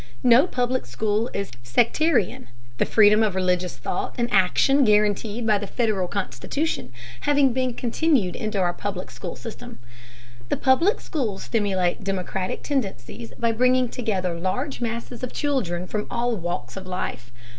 [0.23, 2.47] No public school is sectarian,
[2.79, 8.35] the freedom of religious thought and action guaranteed by the Federal Constitution having been continued
[8.35, 9.77] into our public school system.
[10.49, 16.35] The public schools stimulate democratic tendencies by bringing together large masses of children from all
[16.35, 17.31] walks of life.